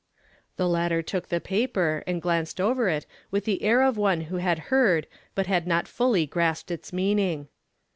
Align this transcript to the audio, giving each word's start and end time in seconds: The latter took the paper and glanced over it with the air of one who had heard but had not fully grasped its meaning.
The 0.55 0.67
latter 0.67 1.03
took 1.03 1.29
the 1.29 1.39
paper 1.39 2.03
and 2.07 2.23
glanced 2.23 2.59
over 2.59 2.89
it 2.89 3.05
with 3.29 3.45
the 3.45 3.61
air 3.61 3.83
of 3.83 3.97
one 3.97 4.21
who 4.21 4.37
had 4.37 4.57
heard 4.73 5.05
but 5.35 5.45
had 5.45 5.67
not 5.67 5.87
fully 5.87 6.25
grasped 6.25 6.71
its 6.71 6.91
meaning. 6.91 7.49